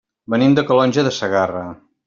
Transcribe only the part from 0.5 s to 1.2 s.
de Calonge de